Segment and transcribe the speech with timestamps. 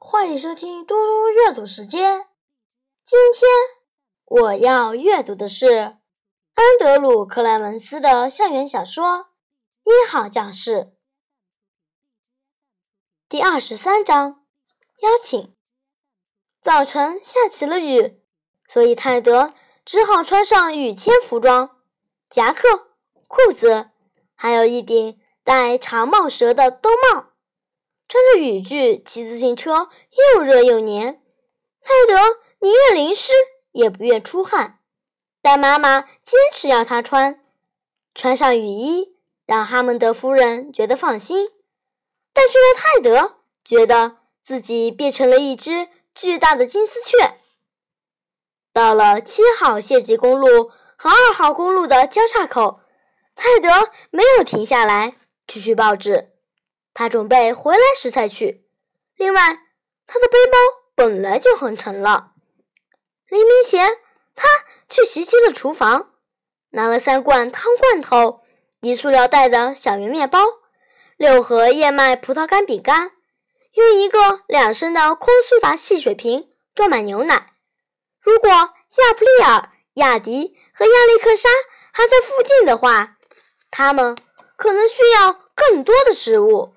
[0.00, 2.28] 欢迎收听嘟嘟阅读时间。
[3.04, 3.50] 今天
[4.24, 5.66] 我要阅读的是
[6.54, 9.04] 安德鲁·克莱文斯的校园小说
[9.82, 10.72] 《一号教室》
[13.28, 14.44] 第二十三章。
[15.00, 15.54] 邀请。
[16.60, 18.22] 早晨下起了雨，
[18.68, 19.52] 所以泰德
[19.84, 21.82] 只好穿上雨天服装，
[22.30, 22.96] 夹克、
[23.26, 23.90] 裤子，
[24.36, 27.27] 还有一顶戴长帽舌的兜帽。
[28.08, 29.90] 穿着雨具骑自行车，
[30.34, 31.22] 又热又黏。
[31.82, 33.34] 泰德宁愿淋湿，
[33.72, 34.80] 也不愿出汗，
[35.42, 37.44] 但妈妈坚持要他穿。
[38.14, 41.50] 穿上雨衣，让哈蒙德夫人觉得放心，
[42.32, 47.38] 但却让泰德觉得自己变成了一只巨大的金丝雀。
[48.72, 52.80] 到了七号县级公路和二号公路的交叉口，
[53.36, 56.37] 泰德没有停下来继续报纸。
[56.98, 58.66] 他准备回来时才去。
[59.14, 59.40] 另外，
[60.04, 60.58] 他的背包
[60.96, 62.32] 本来就很沉了。
[63.28, 63.98] 黎明前，
[64.34, 64.48] 他
[64.88, 66.14] 去袭击了厨房，
[66.70, 68.40] 拿了三罐汤罐头、
[68.80, 70.40] 一塑料袋的小圆面包、
[71.16, 73.12] 六盒燕麦葡萄干饼干，
[73.74, 77.52] 用一个两升的空苏打汽水瓶装满牛奶。
[78.20, 81.48] 如果亚普利尔、亚迪和亚历克莎
[81.92, 83.18] 还在附近的话，
[83.70, 84.18] 他们
[84.56, 86.74] 可能需要更多的食物。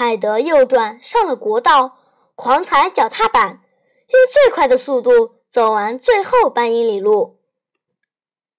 [0.00, 1.98] 泰德右转上了国道，
[2.34, 3.60] 狂踩脚踏板，
[4.06, 7.38] 用最快的速度走完最后半英里路。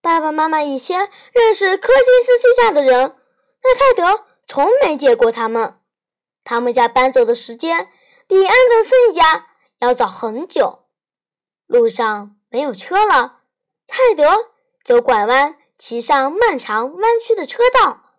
[0.03, 3.15] 爸爸妈妈以前认识科辛斯基家的人，
[3.59, 5.79] 但泰德从没见过他们。
[6.43, 7.89] 他们家搬走的时间
[8.27, 9.47] 比安德森一家
[9.79, 10.83] 要早很久。
[11.65, 13.39] 路上没有车了，
[13.87, 14.51] 泰德
[14.83, 18.11] 就拐弯骑上漫长弯曲的车道，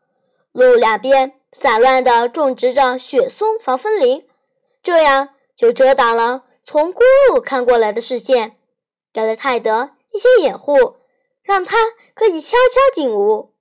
[0.50, 1.39] 路两边。
[1.53, 4.27] 散乱地种植着雪松防风林，
[4.83, 8.56] 这样就遮挡了从公路看过来的视线，
[9.12, 10.97] 给了泰德一些掩护，
[11.43, 11.77] 让他
[12.15, 13.53] 可以悄悄进屋。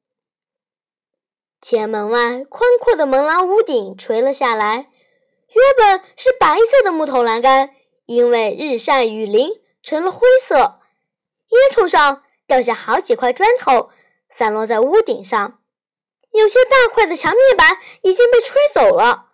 [1.61, 4.89] 前门外宽阔的门廊屋顶垂了下来，
[5.49, 7.71] 原本是白色的木头栏杆，
[8.05, 10.79] 因为日晒雨淋成了灰色。
[11.49, 13.89] 烟囱上掉下好几块砖头，
[14.29, 15.60] 散落在屋顶上。
[16.31, 19.31] 有些大块的墙面板已经被吹走了，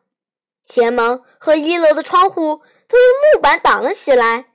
[0.65, 4.51] 前门和一楼的窗户都用木板挡了起来，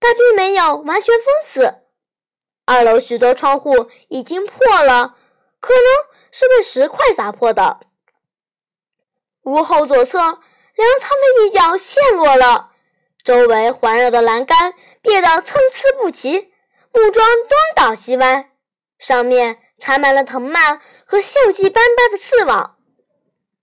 [0.00, 1.82] 但并没有完全封死。
[2.66, 5.16] 二楼许多窗户已经破了，
[5.60, 5.84] 可能
[6.32, 7.80] 是被石块砸破的。
[9.44, 12.72] 屋后左侧粮仓的一角陷落了，
[13.22, 16.52] 周围环绕的栏杆变得参差不齐，
[16.92, 18.50] 木桩东倒西歪，
[18.98, 19.62] 上面。
[19.78, 22.76] 缠满了藤蔓和锈迹斑斑的刺网，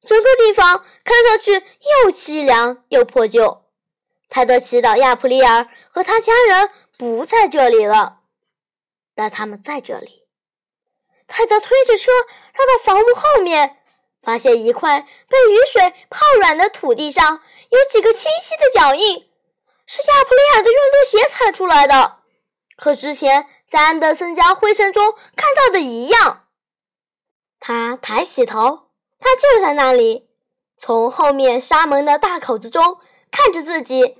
[0.05, 3.65] 整个地方看上去又凄凉又破旧。
[4.29, 8.19] 泰德祈祷亚普利尔和他家人不在这里了，
[9.13, 10.23] 但他们在这里。
[11.27, 12.11] 泰德推着车
[12.53, 13.77] 绕到房屋后面，
[14.21, 19.29] 发现一块被雨水泡软的土地上有几个清晰的脚印，
[19.85, 22.14] 是亚普利尔的运动鞋踩出来的。
[22.78, 26.47] 和之前在安德森家灰尘中看到的一样，
[27.59, 30.30] 他抬起头，他就在那里，
[30.78, 33.00] 从后面纱门的大口子中
[33.31, 34.18] 看着自己。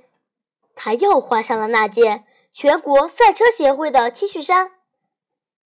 [0.74, 4.72] 他又换上了那件全国赛车协会的 T 恤衫。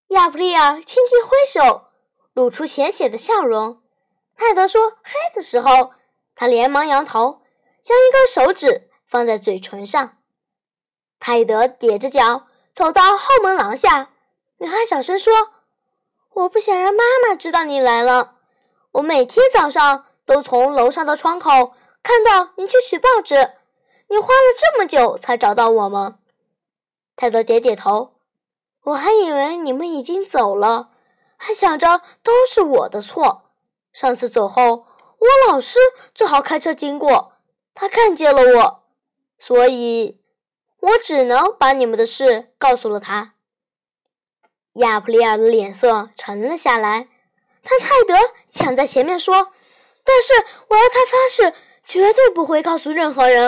[0.08, 1.86] 亚普利尔轻轻挥手，
[2.32, 3.80] 露出浅浅的笑容。
[4.36, 5.92] 泰德说“嘿”的时候，
[6.34, 7.42] 他连忙摇头，
[7.80, 10.18] 将一根手指放在嘴唇上。
[11.18, 12.48] 泰德踮着脚。
[12.80, 14.08] 走到后门廊下，
[14.56, 15.34] 女孩小声说
[16.32, 18.36] ：“我不想让妈妈知道你来了。
[18.92, 23.34] 我每天早上都从楼上的窗口看到你去取报纸。
[24.08, 26.20] 你花了这么久才找到我吗？”
[27.16, 28.14] 泰德点点头。
[28.84, 30.88] 我还以为你们已经走了，
[31.36, 33.50] 还想着都是我的错。
[33.92, 34.86] 上次走后，
[35.18, 35.78] 我老师
[36.14, 37.34] 正好开车经过，
[37.74, 38.84] 他看见了我，
[39.36, 40.19] 所以。
[40.80, 43.34] 我只能把你们的事告诉了他。
[44.74, 47.08] 亚普利尔的脸色沉了下来，
[47.62, 48.14] 但泰德
[48.48, 49.52] 抢在前面说
[50.04, 50.32] ：“但是
[50.68, 53.46] 我要他发誓，绝对不会告诉任何人。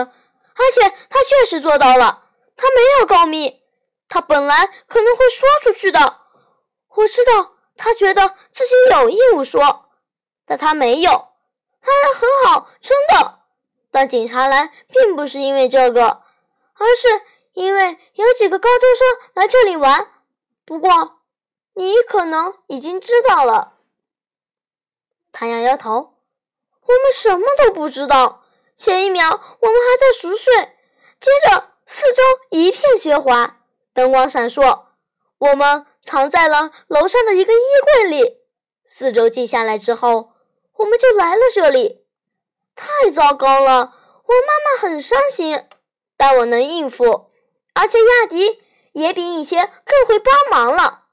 [0.54, 2.24] 而且他确实做到了，
[2.56, 3.62] 他没有告密。
[4.08, 6.18] 他本来可能会说出去的。
[6.94, 9.86] 我知道他觉得自己有义务说，
[10.44, 11.10] 但他没有。
[11.80, 13.38] 他人很好，真的。
[13.90, 16.20] 但警察来并不是因为这个。”
[16.82, 20.10] 而是因为有几个高中生来这里玩，
[20.64, 21.20] 不过
[21.74, 23.74] 你可能已经知道了。
[25.30, 26.14] 他摇摇头
[26.82, 28.42] ：“我们什么都不知道。
[28.76, 30.54] 前一秒我们还在熟睡，
[31.20, 33.60] 接着四周一片喧哗，
[33.94, 34.86] 灯光闪烁。
[35.38, 38.38] 我们藏在了楼上的一个衣柜里。
[38.84, 40.32] 四周静下来之后，
[40.74, 42.04] 我们就来了这里。
[42.74, 43.94] 太糟糕了，
[44.26, 45.64] 我妈妈很伤心，
[46.22, 47.32] 但我能应付，
[47.74, 51.06] 而且亚迪也比以前更会帮忙了。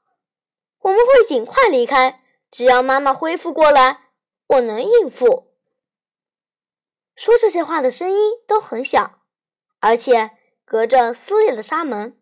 [0.82, 2.22] 我们会尽快离开，
[2.52, 4.02] 只要妈妈恢复过来，
[4.46, 5.52] 我能应付。
[7.16, 9.18] 说这些话的声音都很小，
[9.80, 10.30] 而且
[10.64, 12.16] 隔着撕裂的纱门。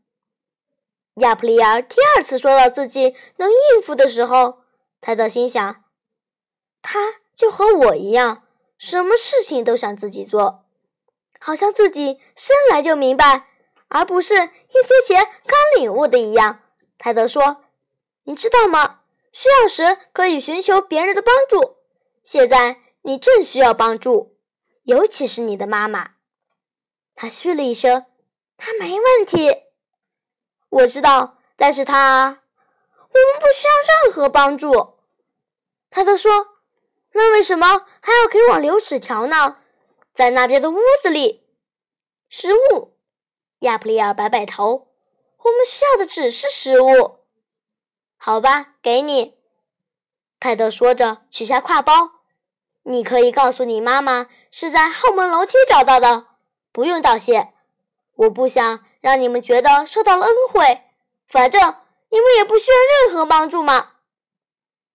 [1.17, 4.61] 亚普利尔第二次说到自己能应付的时候，
[5.03, 5.85] 泰德心想：
[6.81, 8.45] 他就和我一样，
[8.79, 10.65] 什么事情都想自己做，
[11.39, 13.47] 好像自己生来就明白，
[13.89, 16.61] 而不是一天前刚领悟的一样。
[16.99, 17.65] 泰德说
[18.25, 19.01] ：“你知道吗？
[19.33, 21.77] 需要时可以寻求别人的帮助。
[22.23, 24.37] 现在你正需要帮助，
[24.83, 26.11] 尤其是你的妈妈。”
[27.15, 28.05] 他嘘了一声
[28.59, 29.55] ：“他没问题。”
[30.71, 31.95] 我知道，但是他，
[32.27, 34.99] 我们不需要任何帮助。
[35.89, 36.49] 泰德说
[37.13, 39.57] ：“那为什么还要给我留纸条呢？”
[40.19, 41.47] 在那边的屋子里，
[42.29, 42.97] 食物。
[43.61, 44.89] 亚普利尔摆摆头
[45.39, 47.21] ：“我们需要的只是食物。”
[48.19, 49.39] 好吧，给你。
[50.41, 52.15] 泰德说着，取下挎包
[52.83, 56.27] ：“你可以告诉你妈妈是在后门楼梯找到的，
[56.73, 57.53] 不用道谢。
[58.17, 60.83] 我不想。”让你们觉得受到了恩惠，
[61.29, 61.77] 反正
[62.09, 62.77] 你们也不需要
[63.07, 63.93] 任何帮助嘛。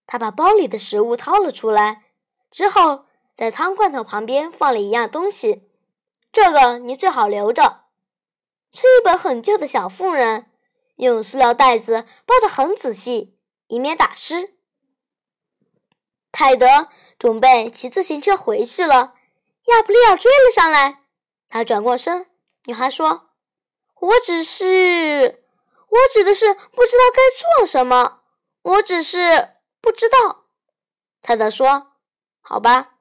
[0.06, 2.02] 他把包里的食物掏了出来，
[2.50, 5.68] 之后在汤罐头旁边放了一样东西，
[6.32, 7.84] 这个你最好留着，
[8.72, 10.50] 是一本很旧的小妇人，
[10.96, 14.54] 用塑料袋子包得很仔细，以免打湿。
[16.30, 16.88] 泰德
[17.18, 19.14] 准备骑自行车回去了，
[19.66, 21.02] 亚普利尔追了上来，
[21.48, 22.26] 他转过身，
[22.64, 23.30] 女孩说。
[24.00, 25.44] 我只是，
[25.88, 27.22] 我指的是不知道该
[27.58, 28.20] 做什么。
[28.60, 30.44] 我只是不知道。
[31.22, 31.92] 泰德说
[32.42, 32.93] ：“好吧，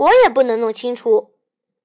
[0.00, 1.34] 我也不能弄清楚。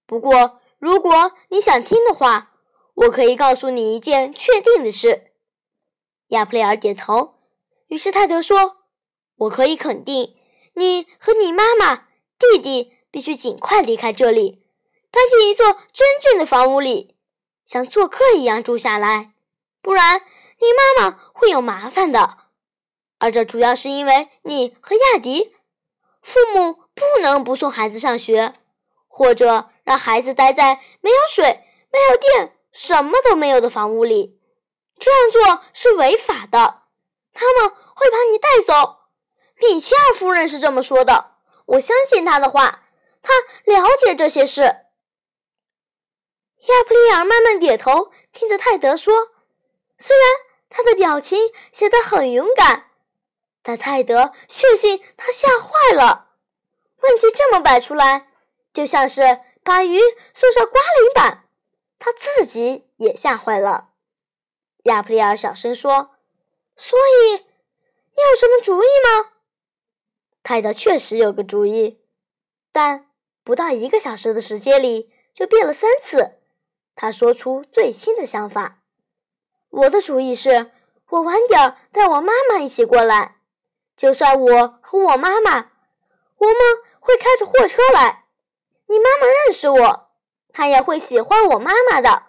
[0.05, 2.53] 不过，如果你想听的话，
[2.93, 5.31] 我可以告诉你一件确定的事。”
[6.29, 7.35] 亚普雷尔点头。
[7.87, 8.77] 于是泰德说
[9.35, 10.33] ：“我可以肯定，
[10.75, 12.07] 你和你妈妈、
[12.39, 14.63] 弟弟必须尽快离开这里，
[15.11, 17.17] 搬进一座真正的房屋里。”
[17.65, 19.33] 像做客一样住下来，
[19.81, 22.37] 不然你妈妈会有麻烦的。
[23.17, 25.53] 而这主要是因为你和亚迪，
[26.21, 28.53] 父母不能不送孩子上学，
[29.07, 34.39] 或者让孩子待在没有水、没有电、什么都没有的房屋里。
[34.97, 36.83] 这样做是违法的，
[37.33, 38.99] 他们会把你带走。
[39.57, 42.83] 米切尔夫人是这么说的，我相信她的话，
[43.21, 43.33] 她
[43.65, 44.61] 了解这些事。
[44.61, 44.85] 亚
[46.87, 49.13] 普利尔慢慢点头，听着泰德说。
[49.97, 50.25] 虽然
[50.69, 52.91] 他的表情显得很勇敢，
[53.63, 56.31] 但泰德确信他吓坏了。
[57.07, 58.27] 问题这么摆出来，
[58.73, 59.99] 就像是把鱼
[60.33, 61.45] 送上刮鳞板，
[61.99, 63.89] 他自己也吓坏了。
[64.83, 66.15] 亚普利尔小声说
[66.77, 69.31] ：“所以，你有什么主意吗？”
[70.43, 71.99] 泰德确实有个主意，
[72.71, 73.07] 但
[73.43, 76.39] 不到一个小时的时间里就变了三次。
[76.95, 78.79] 他说出最新的想法。
[79.69, 80.71] 我的主意是，
[81.09, 83.37] 我晚点带我妈妈一起过来。
[83.97, 85.71] 就算我和我妈妈，
[86.37, 86.57] 我们
[87.05, 88.25] 会开着货车来。
[88.87, 90.09] 你妈妈认识我，
[90.51, 92.23] 她也会喜欢我妈妈的。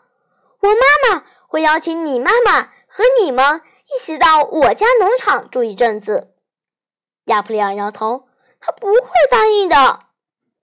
[0.60, 3.62] 我妈妈会邀请你妈妈和你们
[3.94, 6.34] 一起到我家农场住一阵子。
[7.24, 8.28] 亚普利尔摇头，
[8.60, 10.00] 他不会答应的。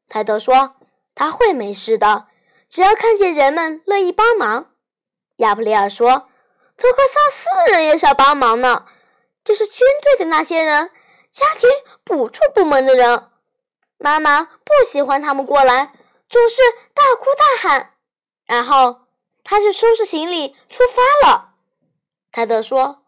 [0.07, 0.75] 泰德说
[1.15, 2.27] ：“他会没事的。”
[2.69, 4.71] 只要看见人们乐意帮忙，
[5.37, 6.29] 亚普利尔说
[6.77, 8.85] ：“德克萨斯人也想帮忙呢，
[9.43, 10.89] 就是军队的那些人，
[11.31, 11.69] 家庭
[12.03, 13.29] 补助部门的人。
[14.03, 15.93] 妈妈不喜欢他们过来，
[16.29, 16.61] 总是
[16.93, 17.93] 大哭大喊。
[18.45, 19.07] 然后
[19.45, 21.53] 他就收拾行李出发了。”
[22.33, 23.05] 泰德说：“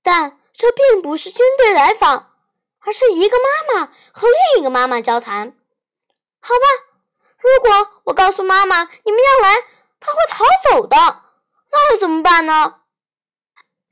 [0.00, 2.36] 但这并不是军队来访，
[2.78, 5.56] 而是一个妈妈和另一个妈妈交谈。
[6.40, 6.88] 好吧。”
[7.42, 9.56] 如果我告诉妈妈你们要来，
[9.98, 10.96] 她会逃走的，
[11.72, 12.82] 那又怎么办呢？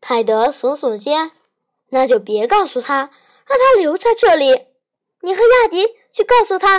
[0.00, 1.32] 泰德耸耸肩，
[1.88, 3.10] 那就别告诉他，
[3.44, 4.68] 让他留在这里。
[5.22, 6.78] 你和亚迪去告诉他，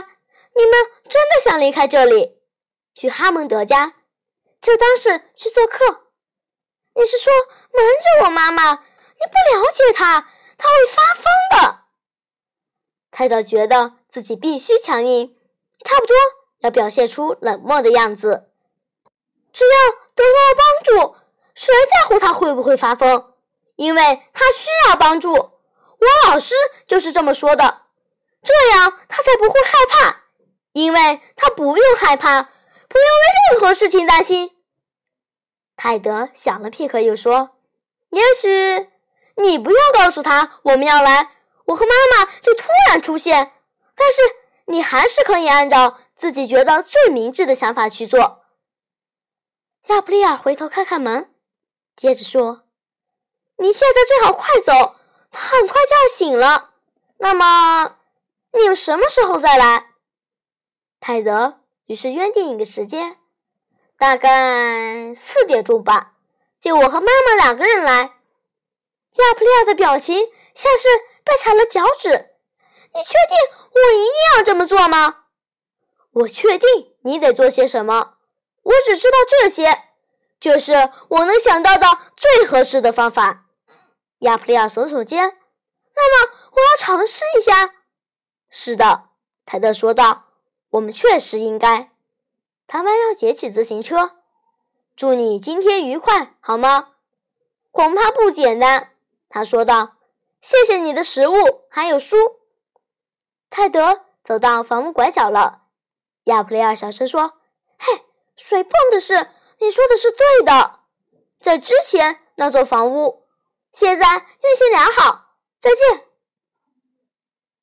[0.56, 0.74] 你们
[1.10, 2.40] 真的想离开这里，
[2.94, 3.94] 去哈蒙德家，
[4.62, 6.08] 就当是去做客。
[6.94, 7.32] 你是说
[7.74, 8.72] 瞒着我妈妈？
[8.74, 11.80] 你不了解她，她会发疯的。
[13.12, 15.38] 泰德觉得自己必须强硬，
[15.84, 16.16] 差不多。
[16.60, 18.52] 要表现出冷漠的样子。
[19.52, 21.16] 只要得到了帮助，
[21.56, 23.34] 谁在乎他会不会发疯？
[23.76, 25.32] 因为他需要帮助。
[25.34, 26.54] 我老师
[26.88, 27.82] 就是这么说的，
[28.44, 30.24] 这样他才不会害怕，
[30.74, 34.52] 因为他不用害怕，不用为任何事情担心。
[35.76, 37.58] 泰德想了片刻，又说
[38.10, 38.90] ：“也许
[39.36, 41.32] 你不用告诉他我们要来，
[41.66, 43.54] 我和妈妈就突然出现。
[43.96, 44.22] 但是
[44.66, 48.44] 你还是可以按照自己觉得最明智的想法去做。”
[49.90, 51.34] 亚布利尔回头看看门，
[51.96, 52.64] 接着说
[53.58, 54.96] ：“你现在最好快走，
[55.32, 56.72] 他很快就要醒了。
[57.18, 57.98] 那么，
[58.54, 59.92] 你们什么时候再来？”
[61.00, 63.18] 泰德于是约定一个时间。
[63.98, 66.14] 大概四点钟吧，
[66.60, 68.02] 就我和妈妈两个人来。
[68.02, 70.18] 亚普利亚的表情
[70.56, 70.88] 像是
[71.24, 72.10] 被踩了脚趾。
[72.94, 73.38] 你确定
[73.74, 75.26] 我一定要这么做吗？
[76.14, 76.68] 我确定
[77.04, 78.16] 你得做些什么。
[78.64, 79.84] 我只知道这些，
[80.40, 81.86] 这是我能想到的
[82.18, 83.46] 最合适的方法。
[84.20, 85.38] 亚普利亚耸耸肩。
[85.96, 87.76] 那么我要尝试一下。
[88.52, 89.06] 是的，
[89.46, 90.26] 泰德说道。
[90.72, 91.92] 我们确实应该。
[92.68, 94.18] 他弯腰捡起自行车，
[94.96, 96.90] 祝你今天愉快，好吗？
[97.72, 98.92] 恐怕不简单，
[99.28, 99.94] 他说道。
[100.42, 101.36] 谢谢你的食物，
[101.70, 102.18] 还有书。
[103.50, 105.64] 泰德走到房屋拐角了。
[106.26, 107.34] 亚普雷尔小声说
[107.78, 108.06] ：“嘿，
[108.36, 109.30] 水泵的事，
[109.60, 110.80] 你说的是对的。
[111.40, 113.28] 在之前那座房屋，
[113.72, 115.36] 现在运行良好。
[115.60, 116.06] 再见。”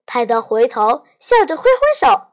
[0.09, 2.33] 泰德回头笑着挥挥手。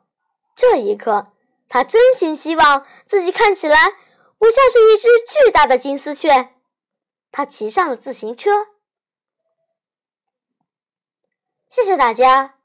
[0.55, 1.27] 这一刻。
[1.67, 3.75] 他真心希望自己看起来
[4.37, 6.53] 不像是一只巨大的金丝雀。
[7.31, 8.67] 他骑上了自行车。
[11.67, 12.59] 谢谢大家，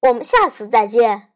[0.00, 1.34] 我们下次再见。